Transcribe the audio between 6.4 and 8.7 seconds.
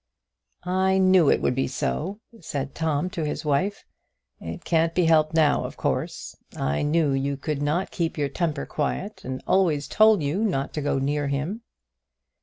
I knew you could not keep your temper